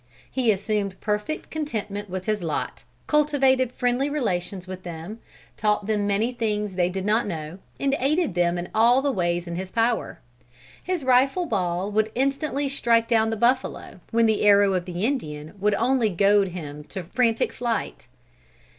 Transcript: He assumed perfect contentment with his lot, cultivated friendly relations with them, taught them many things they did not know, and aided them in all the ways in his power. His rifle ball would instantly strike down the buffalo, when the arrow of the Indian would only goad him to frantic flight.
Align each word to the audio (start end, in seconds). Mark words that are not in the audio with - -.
He 0.31 0.51
assumed 0.51 0.99
perfect 0.99 1.51
contentment 1.51 2.09
with 2.09 2.25
his 2.25 2.41
lot, 2.41 2.83
cultivated 3.05 3.71
friendly 3.71 4.09
relations 4.09 4.65
with 4.65 4.81
them, 4.81 5.19
taught 5.57 5.85
them 5.85 6.07
many 6.07 6.31
things 6.33 6.73
they 6.73 6.89
did 6.89 7.05
not 7.05 7.27
know, 7.27 7.59
and 7.79 7.95
aided 7.99 8.33
them 8.33 8.57
in 8.57 8.67
all 8.73 9.03
the 9.03 9.11
ways 9.11 9.45
in 9.45 9.57
his 9.57 9.69
power. 9.69 10.19
His 10.83 11.03
rifle 11.03 11.45
ball 11.45 11.91
would 11.91 12.11
instantly 12.15 12.67
strike 12.67 13.07
down 13.07 13.29
the 13.29 13.35
buffalo, 13.37 13.99
when 14.09 14.25
the 14.25 14.41
arrow 14.43 14.73
of 14.73 14.85
the 14.85 15.05
Indian 15.05 15.53
would 15.59 15.75
only 15.75 16.09
goad 16.09 16.47
him 16.47 16.83
to 16.85 17.03
frantic 17.03 17.53
flight. 17.53 18.07